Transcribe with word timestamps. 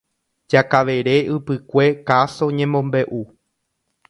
Jakavere 0.51 1.13
ypykue 1.35 1.85
káso 2.07 2.45
ñemombeʼu. 2.57 3.21